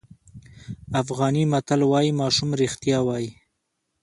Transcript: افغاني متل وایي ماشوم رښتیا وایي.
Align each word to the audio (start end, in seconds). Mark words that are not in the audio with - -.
افغاني 1.01 1.43
متل 1.51 1.81
وایي 1.91 2.11
ماشوم 2.21 2.49
رښتیا 2.61 2.97
وایي. 3.03 3.29